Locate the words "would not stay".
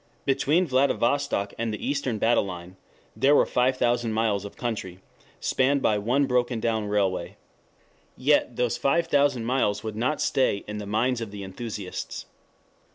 9.83-10.63